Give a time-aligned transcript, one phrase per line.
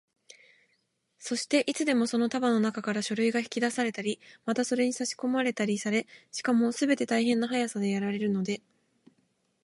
[1.19, 8.63] そして、いつでもその束のなかから書類が引き出されたり、またそれにさしこまれたりされ、しかもすべて大変な速さでやられるので、